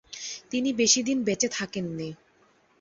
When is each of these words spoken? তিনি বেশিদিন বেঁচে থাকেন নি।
তিনি 0.51 0.69
বেশিদিন 0.73 1.17
বেঁচে 1.23 1.47
থাকেন 1.49 1.85
নি। 1.97 2.09